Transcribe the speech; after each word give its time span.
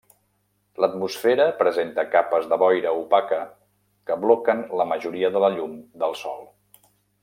L'atmosfera 0.83 1.45
presenta 1.59 2.05
capes 2.15 2.49
de 2.55 2.59
boira 2.63 2.95
opaca 3.03 3.41
que 4.09 4.21
bloquen 4.27 4.67
la 4.83 4.91
majoria 4.95 5.35
de 5.37 5.47
la 5.49 5.57
llum 5.59 5.81
del 6.05 6.23
sol. 6.27 6.47